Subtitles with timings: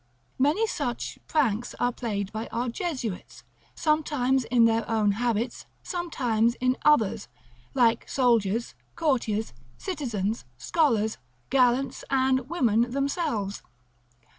[0.39, 3.43] Many such pranks are played by our Jesuits,
[3.75, 7.27] sometimes in their own habits, sometimes in others,
[7.75, 11.19] like soldiers, courtiers, citizens, scholars,
[11.51, 13.61] gallants, and women themselves.